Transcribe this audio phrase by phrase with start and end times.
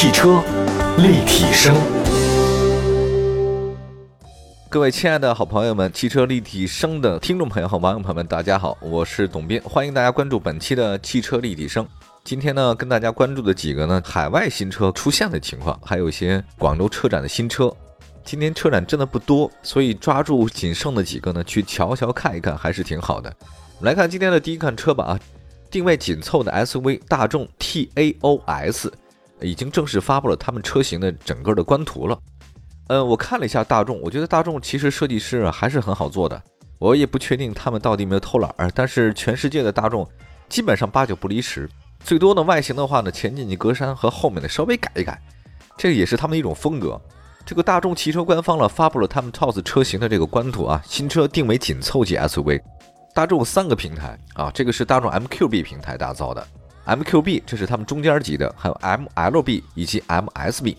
[0.00, 0.40] 汽车
[0.98, 1.74] 立体声，
[4.68, 11.84] 各位亲爱的好朋友们，汽车立体声的听众朋友和网友朋友们，大家好，我是董斌，欢迎大家关注本期的汽车立体声。
[12.22, 17.68] 今天呢，跟大家关注的几个呢，海外新车出现的情况，还有一些广州车展的新车。
[18.24, 23.34] 今天车展真的不多，所以抓住仅剩的几个呢，去瞧瞧看一看，还是挺好的。
[23.80, 25.18] 来看今天的第一款车吧啊，
[25.68, 28.92] 定位紧凑的 SUV 大众 TAOS。
[29.40, 32.18] 已经正式发布了他们车型的整个的官图了。
[32.88, 36.42] 嗯，我看了一下大众，我觉得大众其实设计师还是很好做的。
[36.78, 40.08] 我也不确定他们到底有没有偷懒儿，但是全世界的大众
[40.48, 41.68] 基本上八九不离十。
[42.00, 45.20] 最多呢外形的话呢，前进气格栅和后面的稍微改一改，
[45.76, 47.00] 这个也是他们一种风格。
[47.44, 52.60] 这个大众汽车官方了发布了他们 TOS 车型的这个官图啊，新车定为紧凑级 SUV。
[53.12, 56.46] 大众三个平台啊，这个是大众 MQB 平台打造的。
[56.88, 60.74] MQB 这是他们中间级的，还有 MLB 以及 MSB。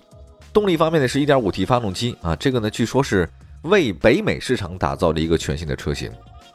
[0.51, 3.29] 动力方面呢是 1.5T 发动机啊，这个呢据说是
[3.61, 6.11] 为北美市场打造的一个全新的车型。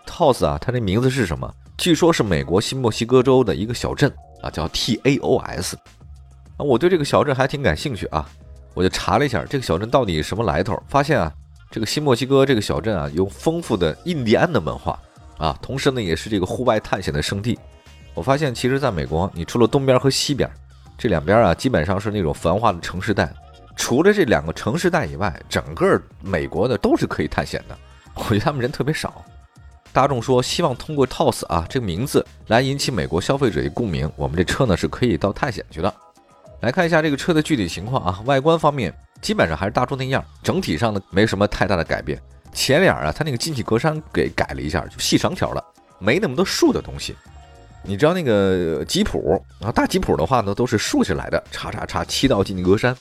[0.07, 1.49] TOS 啊，它这名字是什么？
[1.79, 4.13] 据说是美国新墨西哥州的一个小镇
[4.43, 5.75] 啊，叫 TAOS。
[5.75, 8.29] 啊，我对这个小镇还挺感兴趣啊，
[8.75, 11.33] 我就查了一下这个小镇到底什么来头，发现啊，
[11.71, 14.99] 这个新墨西哥这个小镇啊有丰富的印第安的文化
[15.39, 17.57] 啊，同时呢也是这个户外探险的圣地。
[18.15, 20.49] 我发现，其实在美国，你除了东边和西边
[20.97, 23.33] 这两边啊，基本上是那种繁华的城市带。
[23.77, 27.77] 除了这两个城市带以外，整个美国的都是可以探险的。
[28.15, 29.25] 我觉得他们人特别少。
[29.93, 34.11] 大众说希望通过 TOS 啊这个名字来引起美国消费者的共鸣。
[34.17, 35.93] 我们这车呢是可以到探险去的。
[36.61, 42.21] 来看一下这个车的具体情况啊，外观方面基本上还是大众那样，整体上呢没什么太大的改变。
[42.53, 45.65] 前脸啊，它那个进气格栅给改了一下，就细长条了，
[45.99, 47.17] 没那么多竖的东西。
[47.87, 52.97] 你知道那个吉普啊，大吉普的话呢，都是竖起来的，叉叉叉七道进气格栅。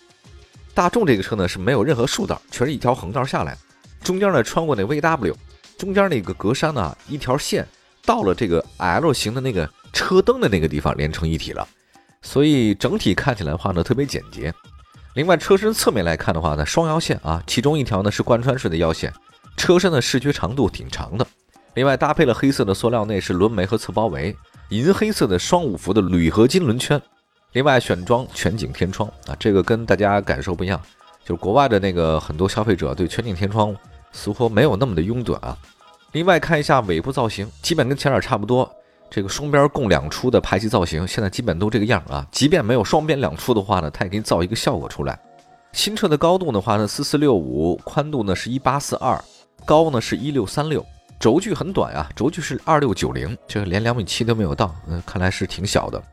[0.74, 3.58] 大众这个车呢是没有任何竖道，全是一条横道下来，
[4.04, 5.34] 中间呢穿过那 VW，
[5.78, 7.66] 中间那个格栅呢一条线
[8.06, 11.66] 到了这个 L 型的那个车灯的那个地方连成一体了，
[12.22, 14.54] 所以整体看起来的话呢特别简洁。
[15.14, 19.14] 另外车身侧面来看的话呢，双腰线啊，其中一条呢是贯穿式的腰线，
[19.56, 21.26] 车身的视觉长度挺长的。
[21.76, 24.36] 另外搭配了黑色的塑料内饰轮眉和侧包围。
[24.70, 27.00] 银黑色的双五幅的铝合金轮圈，
[27.52, 30.82] 另外选装全景天窗啊，这个跟大家感受不一样，
[31.24, 33.76] 就是国外的那个很多消费者对全景天窗
[34.12, 35.58] 似乎没有那么的拥趸啊。
[36.14, 38.72] 另外看一下尾部造型，基本跟前脸差不多，
[39.10, 42.26] 这个双边共两出的排气造型，现在基本都这个样啊。
[42.32, 45.20] 即便没有双边两出的话呢，它也给你造一个效果出来。
[45.72, 49.24] 新车的高度的话呢，四四六五，宽度呢是一八四二，
[49.66, 50.86] 高呢是一六三六。
[51.24, 56.04] 轴距很短啊，轴距是二六九零，这连两米七都没有到，嗯，看来是挺小的。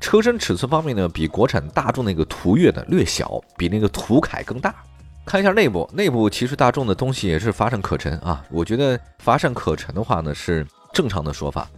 [0.00, 4.74] 车身尺寸方面呢，比国产大众那个途岳的略小，比那个途凯更大。
[5.26, 8.42] 看一下内部，内部其实大众的东西也是乏善可陈啊。
[8.48, 11.68] 我觉得乏善可陈的话呢是正常的说法，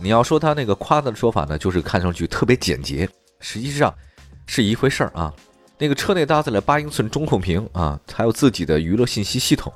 [0.00, 3.94] 你要说它那个夸的说法呢，就是看上去特别简洁，实际上
[4.46, 5.32] 是一回事儿啊。
[5.78, 9.72] 那个车内搭载了八英寸中控屏啊，还有自己的娱乐信息系统。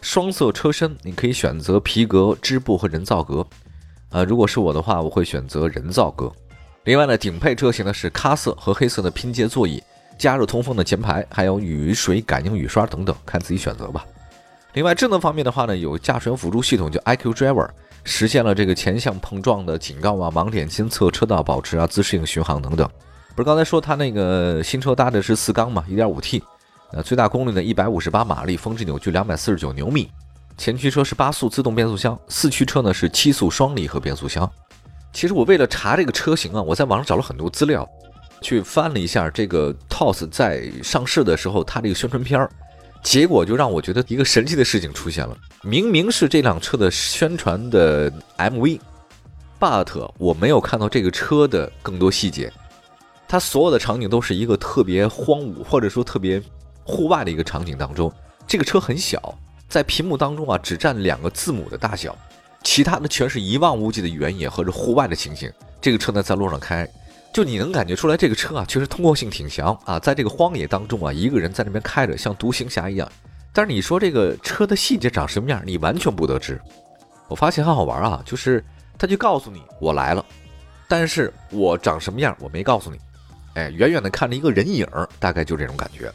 [0.00, 3.46] 双色车身，你可以选择皮革、织布和人造革。
[4.10, 6.32] 呃，如果是我的话，我会选择人造革。
[6.84, 9.82] 另外呢，顶配车型呢是咖色和黑色的拼接座椅，
[10.16, 14.06] 加热通风的前排，还有雨水感应雨刷等等，看自己选择吧。
[14.74, 17.68] 另外，智能方面的话呢，有驾驶员辅助系统叫 iQ Driver，
[18.04, 22.88] 实现了这个前向碰撞的警告啊、盲点监测、车道保持啊、自适应巡航等等。
[23.34, 26.42] 不是刚才说它那个新车搭的是四缸嘛，1.5T。
[26.96, 30.10] 呃，最大功率呢一百五十八马力，峰值扭矩两百四十九牛米。
[30.56, 34.50] 前驱车是八速自动变速箱，四驱车呢是七速双离合变速箱。
[35.12, 37.86] 其实我为了查这个车型啊，我在网上找了很多资料，
[38.40, 42.50] 去翻了一下这个 TOS 在上市的时候它这个宣传片儿，
[43.02, 45.36] 结果就让我觉得一个神奇的事情出现了。
[45.62, 52.50] 明明是这辆车的宣传的 MV，but 我没有看到这个车的更多细节。
[53.28, 56.42] 它所有的场景都是一个特别荒芜，或者说特别。
[56.86, 58.12] 户外的一个场景当中，
[58.46, 59.36] 这个车很小，
[59.68, 62.16] 在屏幕当中啊，只占两个字母的大小，
[62.62, 65.52] 其他的全是一望无际的原野和者户外的情形。
[65.80, 66.88] 这个车呢，在路上开，
[67.32, 73.10] 就你能感觉出来，这个车啊，确实通过性挺强啊，在这个荒野当中啊，一个人在那边开着，像独行侠一样。
[73.52, 76.60] 但是你说这个车的细节长什么样，你完全不得知。
[77.28, 78.64] 我发现很好玩啊，就是
[78.96, 80.24] 他就告诉你我来了，
[80.86, 82.98] 但是我长什么样我没告诉你，
[83.54, 84.86] 哎，远远的看着一个人影，
[85.18, 86.12] 大概就这种感觉。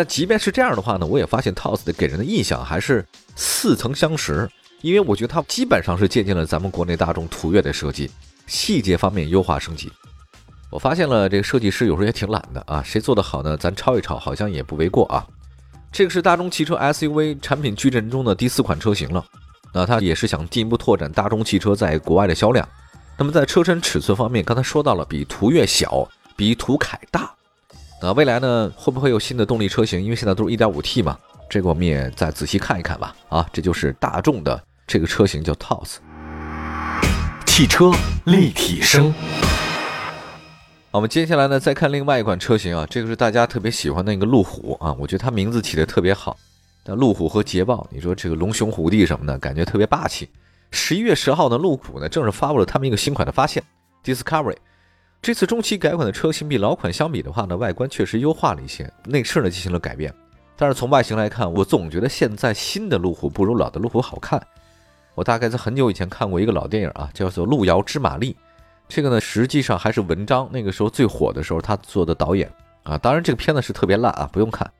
[0.00, 3.04] 但即便是这样的话呢，我也发现 TOS 的给人的印象还是
[3.36, 4.50] 似曾相识，
[4.80, 8.10] 因为我觉得它基本上是借鉴了咱们国内大众途岳的设计，
[8.46, 9.92] 细节方面优化升级。
[10.70, 13.58] 我发现了这个设计师有时候也挺懒的啊，谁做的好呢？
[13.58, 15.26] 咱抄一抄，好像也不为过啊。
[15.92, 19.22] 这个是大众汽车 SUV 产品矩阵中的第四款车型了，
[19.74, 22.66] 那它也是想进一步拓展大众汽车在国外的销量。
[23.18, 27.30] 那么在车身尺寸方面，刚才说到了比途岳小，比途凯大。
[28.02, 30.02] 那未来呢，会不会有新的动力车型？
[30.02, 31.18] 因为现在都是一点五 T 嘛，
[31.50, 33.14] 这个我们也再仔细看一看吧。
[33.28, 35.96] 啊，这就是大众的这个车型叫 TOS。
[37.44, 37.92] 汽车
[38.24, 39.12] 立体声。
[40.90, 46.38] 好，我们接下来呢，再看另外一款车型啊，这个是大家特别喜欢的一个路虎啊，我觉得它名字起的特别好。
[46.86, 50.26] 那路虎和捷豹，你说这个龙兄虎弟什么的，感觉特别霸气。
[50.70, 53.62] 十一月十号呢，路虎呢正式发布了他们一个新款的发现
[54.02, 54.56] Discovery。
[55.22, 60.12] 这次中期改款的车型比老款相比的话呢，外观确实优化了一些，内饰呢进行了改变。
[60.56, 64.42] 但是从外形来看，我总觉得现在新的路虎不如老的路虎好看。
[65.14, 68.32] 我大概在很久以前看过一个老电影啊，叫做《路遥知马力》。
[68.88, 72.50] 这个呢，实际上还是文章那个时候最火的时候，他做的导演
[72.82, 72.96] 啊。
[72.96, 74.70] 当然，这个片子是特别烂啊，不用看，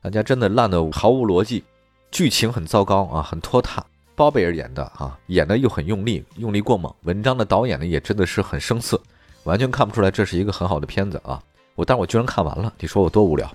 [0.00, 1.64] 大家真的烂的毫无逻辑，
[2.10, 3.84] 剧情很糟糕啊，很拖沓。
[4.14, 6.94] 包贝尔演的啊，演的又很用力，用力过猛。
[7.02, 9.00] 文章的导演呢，也真的是很生涩，
[9.44, 11.42] 完全看不出来这是一个很好的片子啊。
[11.74, 13.50] 我，但我居然看完了，你说我多无聊？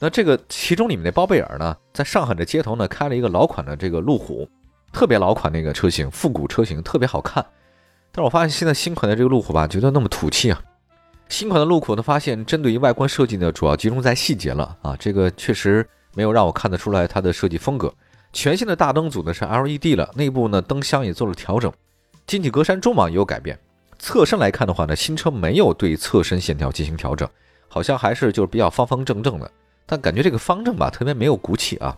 [0.00, 4.48] 那这个其中里面的包贝尔呢，在上海的街头呢，开了一个老款的这个路虎，
[4.92, 7.44] 特别老款那个车型，复古车型，特别好看。
[8.10, 10.60] 但是我发现现在新款的这个路虎吧，觉得那么土气啊。
[11.28, 14.96] 新款的路虎呢，发现针对于外观设计呢，主要集中在细节了啊。
[14.98, 17.92] 这个确实没有让我看得出来它的设计风格。
[18.32, 21.72] 全新的大灯组呢是 LED 了，内部呢灯箱也做了调整，
[22.26, 23.58] 进气格栅中网也有改变。
[24.04, 27.26] 侧身来看的话呢，新车没有对侧身线条进行调整，
[27.68, 29.50] 好像还是就是比较方方正正的。
[29.86, 31.96] 但感觉这个方正吧，特别没有骨气啊。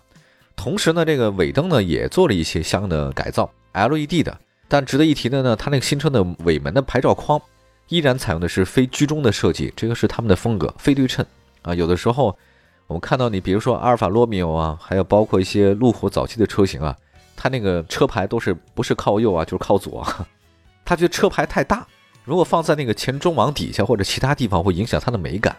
[0.55, 4.39] 同时呢，这个尾灯呢也做了一些相应的改造，LED 的。
[4.69, 7.43] 但值得一提的呢，它那个新车的尾门的牌照框
[7.89, 11.27] 依然采用的是非居中的设计，这个是他们的风格，非对称
[11.63, 11.75] 啊。
[11.75, 12.39] 有的时候
[12.87, 16.97] 我们看到你，比如说阿尔法罗密欧啊，还有包括一些路虎早期的车型啊，
[17.35, 20.07] 它那个车牌都是不是靠右啊，就是靠左，
[20.87, 21.85] 它觉得车牌太大，
[22.27, 25.57] 如果放在那个前中网底下或者其他地方，会影响它的美感。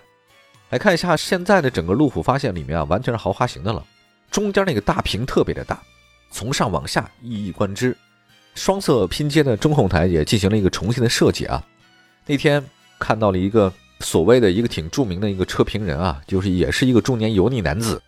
[0.69, 3.83] 来看一下现在的整个路虎发现里面啊，完全是豪华型的了，
[4.29, 5.81] 中间那个大屏特别的大，
[6.29, 7.95] 从上往下一以贯之。
[8.53, 11.63] 双色拼接的中控台也进行了一个重新的设计啊。
[12.25, 12.61] 那天
[12.99, 13.71] 看到了一个
[14.01, 18.01] 所谓的一个挺著名的一个车评人啊，就是也是一个中年油腻男子，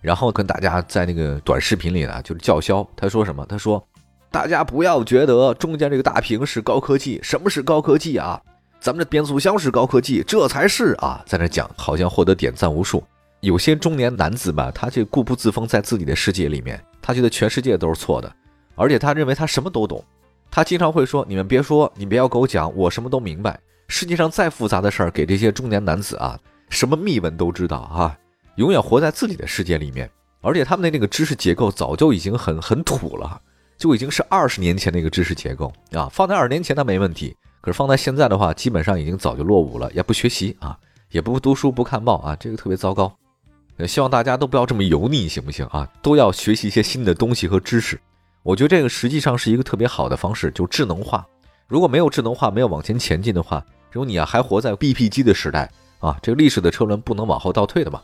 [0.00, 2.86] 然后跟大家在那个短视频里呢，就是叫嚣。
[2.94, 3.44] 他说什么？
[3.46, 3.84] 他说
[4.30, 8.40] ：“大家不要觉得中间这个大屏是高科技，什么是高科技啊？
[8.80, 13.02] 咱们的变速箱是高科技，这才是啊！”在那讲，好像获得点赞无数。
[13.40, 18.32] 有些中年男子吧，他就固步自封在自己的世界里面，他觉得全世界都是错的。
[18.74, 20.04] 而且他认为他什么都懂，
[20.50, 23.58] 他经常会说：“你们别说，你别要给我讲，我什么都明白。
[23.88, 26.38] 世界上再复杂的事儿，给这些中年男子啊，
[26.68, 28.18] 什么秘闻都知道啊，
[28.56, 30.10] 永远活在自己的世界里面。
[30.42, 33.40] 而且他们的那个知识结构早就已经很很土了，
[33.76, 36.08] 就已经是二十年前的一个知识结构啊。
[36.12, 40.78] 放在二十年前它没问题，可是放在现在的话，基本上已经早就落伍了，也不学习啊，
[41.10, 43.12] 也不读书不看报啊，这个特别糟糕。
[43.86, 45.86] 希望大家都不要这么油腻，行不行啊？
[46.00, 48.00] 都要学习一些新的东西和知识。
[48.42, 51.26] 我觉得这个实际上是一个特别好的方式，就智能化。
[51.66, 58.00] 如果没有智能化，没有往前前进的话，如果你啊还活在 BP 机的时代啊，这个历史的车轮不能往后倒退的嘛。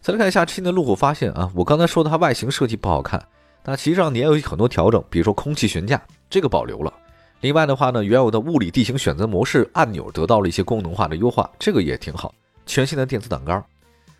[0.00, 3.22] 再来看一下新的路虎发现啊，我刚才说的它外形设计不好看，
[3.64, 6.92] 那其实上你也有很多调整，比如说空气悬架这个保留了。
[7.40, 12.34] 另外的话呢，原有的物理地形选择模式按钮得到了一些功能化的优化，这个也挺好。
[12.66, 13.64] 全新的电子挡杆，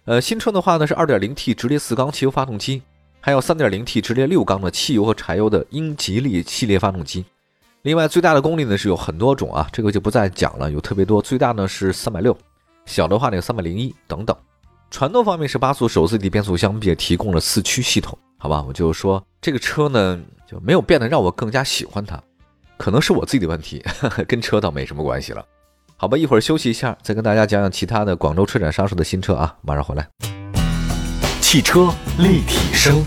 [0.04, 2.82] 呃，新车的话呢是 2.0T 直列四缸汽油发动机。
[3.22, 7.22] 还有 3.0T 直列六缸的汽油和柴油的英吉利系列发动机，
[7.82, 11.20] 另外最大的功率呢是有很多种啊，这个就不再讲了，有特别多。
[11.20, 12.34] 最大呢是360，
[12.86, 14.34] 小的话呢有301等等。
[14.90, 18.62] 传动方面是八速手自一体变速箱，并且提供了四驱系统，好吧？
[18.66, 22.20] 我就说这个车呢就没有变得让我更加喜欢它，
[22.76, 23.80] 可能是我自己的问题，
[24.26, 25.44] 跟车倒没什么关系了。
[25.96, 30.08] 好吧，一会儿休息一下，再跟大家讲讲其他的广州车展上市的新车啊，马上回来。
[31.40, 33.00] 汽车立体声，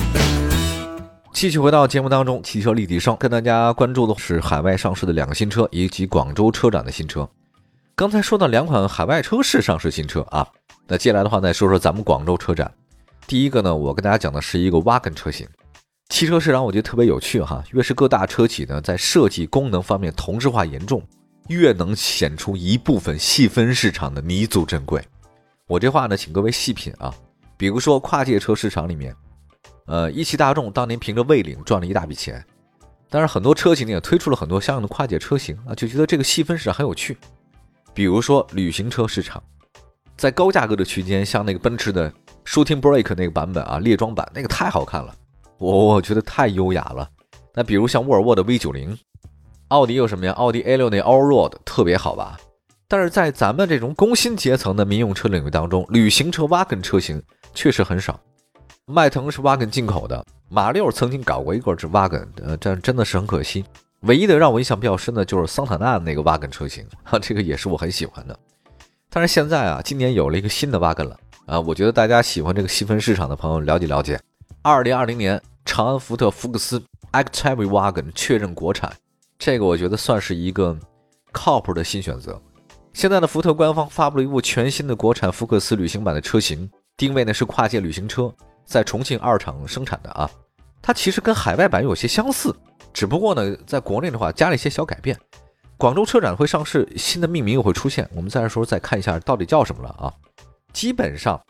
[1.33, 2.41] 继续回到节目当中。
[2.41, 7.27] 汽车立体声跟大家关注的是海外上市的两个新车，以及广州车展的新车。
[7.95, 10.47] 刚才说到两款海外车是上市新车啊，
[10.87, 12.71] 那接下来的话再说说咱们广州车展。
[13.27, 15.47] 第一个呢，我跟大家讲的是一个 wagon 车型。
[16.09, 21.03] 汽车市场我觉得特别有趣哈，越是各大车企呢在设计功能方面同质化严重，
[21.49, 24.99] 越能显出一部分细分市场的弥足珍贵。
[25.67, 27.13] 我这话呢，请各位细品啊。
[27.57, 29.15] 比如说跨界车市场里面，
[29.85, 32.43] 呃，一汽大众当年凭着魏领赚了一大笔钱，
[33.07, 37.15] 但是很多车企呢也推出了很多相应的跨界车型啊，就觉得这个细分市场很有趣。
[37.93, 39.41] 比如说旅行车市场，
[40.17, 42.11] 在高价格的区间，像那个奔驰的
[42.45, 45.13] Shooting Brake 那个版本啊，猎装版那个太好看了，
[45.59, 47.07] 我我觉得太优雅了。
[47.53, 48.97] 那比如像沃尔沃的 V 九零，
[49.67, 50.31] 奥迪有什么呀？
[50.33, 52.39] 奥迪 A 六那 Allroad 特别好吧？
[52.87, 57.21] 但是在咱们这种工薪阶层的民用车领域当中，旅行车 Wagon 车型
[57.53, 58.19] 确实很少。
[58.85, 63.63] 迈腾是 Wagon 进口的，马六曾经搞过一个是 Wagon，呃，这真的是很可惜。
[64.03, 68.37] 唯一的让我印象比较深的就是桑塔纳那个 Wagon 车型，哈，这个也是我很喜欢的。
[69.09, 74.19] 但是现在啊，今年有了一个新的 Wagon 了啊，我觉得大家喜欢这个细分市场的朋友了解了解。
[74.61, 76.83] 二零二零年，长安福特福克斯
[77.13, 78.91] Active Wagon 确认国产，
[79.39, 80.77] 这个我觉得算是一个
[81.31, 82.41] 靠谱的新选择。
[82.91, 88.33] 现在的福特官方发布了一部全新的国产福克斯旅行版的车型，定位呢是跨界旅行车，
[88.65, 90.29] 在重庆二厂生产的啊。
[90.81, 92.53] 它其实跟海外版有些相似。
[92.93, 95.17] 只不过呢，在国内的话加了一些小改变。
[95.77, 98.07] 广州车展会上市，新的命名又会出现。
[98.13, 100.13] 我们在这时候再看一下到底叫什么了啊？
[100.71, 101.41] 基本上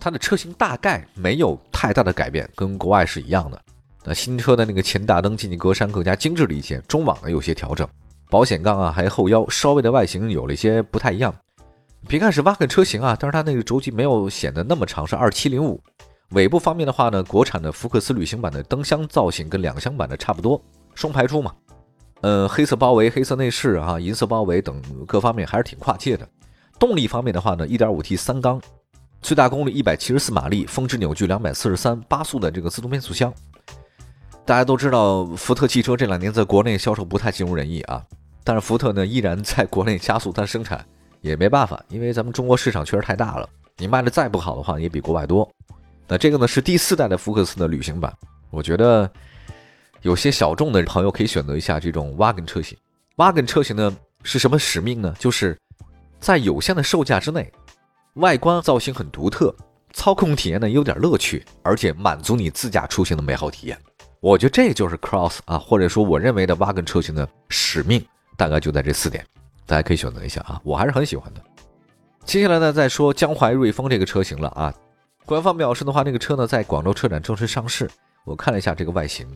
[0.00, 3.60] 它的车型大概没有太大的改变，跟国外是一样的。
[4.04, 7.86] 那新车的那个前大灯、进气格栅更加精致了一些，中网呢有些调整，
[8.30, 11.34] 保险杠啊还有后腰稍微的外形有了一些不太一样。
[12.08, 15.82] 别看是 Wagon 车型啊，但是它那个轴距没有显得那么长，是二七零五。
[16.30, 20.60] 尾部方面的话呢，国产的福克斯旅行版的灯箱造型跟两厢版的差不多。
[20.96, 21.54] 双排出嘛，
[22.22, 26.26] 呃，黑色包围、黑色内饰啊，银色包围等各方面还是挺跨界的。
[26.78, 28.60] 动力方面的话呢，1.5T 三缸，
[29.20, 33.32] 最大功率174马力，峰值扭矩243，八速的这个自动变速箱。
[34.46, 38.02] 大家都知道，福特汽车这两年在国内销售不太尽如人意啊，
[38.42, 40.82] 但是福特呢依然在国内加速它生产，
[41.20, 45.46] 也没办法，因为咱们中国市场确实太大了，你卖的再不好的话，也比国外多。
[46.08, 48.10] 那这个呢是第四代的福克斯的旅行版，
[48.50, 49.10] 我觉得。
[50.06, 52.78] 有些小众的朋友可以选择一下这种 Wagon 车型。
[53.16, 55.12] Wagon 车型呢是什么使命呢？
[55.18, 55.58] 就是
[56.20, 57.52] 在有限的售价之内，
[58.14, 59.52] 外观造型很独特，
[59.92, 63.76] 操控体验呢有点乐趣，而且满足你自驾出行的美好体验。
[64.20, 69.26] 我觉得这就是 Cross 啊，或者说我认为的 Wagon 车型的使命，大概就在这四点，
[69.66, 71.42] 大家可以选择一下啊，我还是很喜欢的。
[72.24, 74.72] 接下来呢，再说江淮瑞风这个车型了啊。
[75.24, 77.90] 官方表示的话，那个车呢在广州车展正式上市。
[78.24, 79.26] 我看了一下这个外形。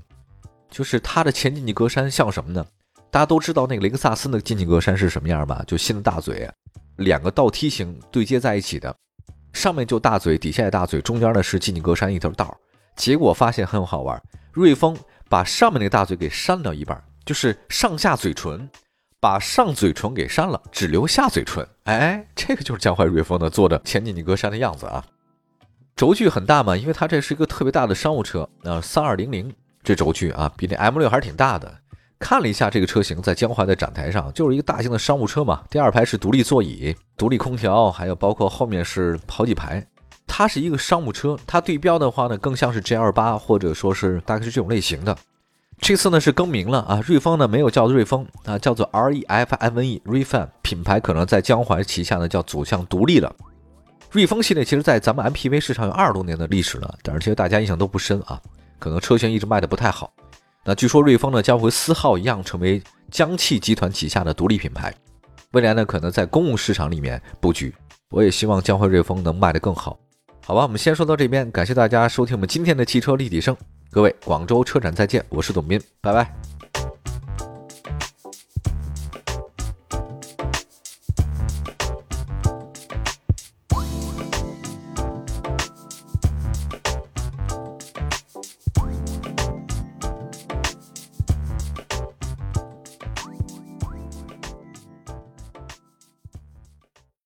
[0.71, 2.65] 就是它的前进气格栅像什么呢？
[3.11, 5.65] 大家都知道那个雷克萨斯的进气格栅是什么样吧？
[5.67, 6.49] 就新的大嘴，
[6.97, 8.95] 两个倒梯形对接在一起的，
[9.53, 12.57] 上面就大嘴，底下也大嘴，中间呢是进气格栅一条道。
[12.95, 14.23] 结果发现很好玩，
[14.53, 14.97] 瑞风
[15.29, 18.69] 把上面那个大嘴给删掉一半，就是上下嘴唇，
[19.19, 21.67] 把上嘴唇给删了，只留下嘴唇。
[21.85, 25.05] 哎，这个就是江淮瑞风的做的前进气格栅的样子啊。
[25.97, 29.53] 轴距很大嘛，因为它这是一个特别大的商务车，呃，三二零零。
[29.83, 31.73] 这轴距啊，比那 M 六还是挺大的。
[32.19, 35.63] 看了一下这个车型，在江淮的展台上，就是一个大型的商务车嘛。
[35.71, 39.83] 第二排是独立座椅、独立空调，还有包括后面是好几排。
[40.27, 45.17] 它是一个商务车，它对标的话呢，更像是 GL 八，或者说是大概是这种类型的。
[45.79, 53.35] 这次呢是更名了啊，瑞风呢没有叫瑞风啊，叫做 R E F I N E Refan 品牌，可能在江淮旗下呢叫走向独立了。
[54.11, 58.39] 瑞风系列其实在咱们 MPV 市场有二十多年的历史了，但是其实大家印象都不深啊。
[58.81, 60.13] 可能车型一直卖的不太好，
[60.65, 64.93] 那据说瑞风呢将会丝号一样成为江汽集团旗下的独立品牌，
[65.53, 67.73] 未来呢可能在公共市场里面布局。
[68.11, 69.97] 我也希望江淮瑞风能卖得更好。
[70.45, 73.57] 好吧，我们先说到这边，感谢大家收听我们今天的汽车立体声，
[73.91, 76.35] 各位广州车展再见，我是董斌，拜拜。